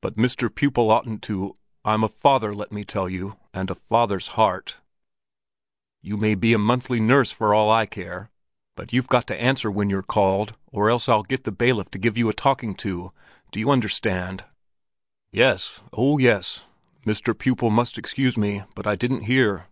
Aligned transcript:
"But 0.00 0.16
Mr. 0.16 0.48
Pupil 0.48 0.90
oughtn't 0.90 1.20
to—I'm 1.24 2.02
a 2.02 2.08
father, 2.08 2.54
let 2.54 2.72
me 2.72 2.84
tell 2.86 3.06
you—and 3.06 3.70
a 3.70 3.74
father's 3.74 4.28
heart——" 4.28 4.78
"You 6.00 6.16
may 6.16 6.34
be 6.34 6.54
a 6.54 6.58
monthly 6.58 7.00
nurse 7.00 7.32
for 7.32 7.52
all 7.52 7.70
I 7.70 7.84
care, 7.84 8.30
but 8.76 8.94
you've 8.94 9.08
got 9.08 9.26
to 9.26 9.38
answer 9.38 9.70
when 9.70 9.90
you're 9.90 10.02
called, 10.02 10.56
or 10.72 10.88
else 10.88 11.06
I'll 11.06 11.22
get 11.22 11.44
the 11.44 11.52
bailiff 11.52 11.90
to 11.90 11.98
give 11.98 12.16
you 12.16 12.30
a 12.30 12.32
talking 12.32 12.74
to. 12.76 13.12
Do 13.52 13.60
you 13.60 13.70
understand?" 13.70 14.46
"Yes, 15.30 15.82
oh 15.92 16.16
yes!—Mr. 16.16 17.38
Pupil 17.38 17.68
must 17.68 17.98
excuse 17.98 18.38
me, 18.38 18.62
but 18.74 18.86
I 18.86 18.96
didn't 18.96 19.24
hear." 19.24 19.66